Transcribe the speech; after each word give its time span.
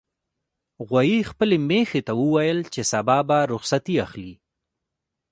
غویي 0.87 1.19
خپلې 1.29 1.57
میښې 1.69 2.01
ته 2.07 2.13
وویل 2.21 2.59
چې 2.73 2.81
سبا 2.91 3.17
به 3.27 3.37
رخصتي 3.53 3.95
اخلي. 4.05 4.33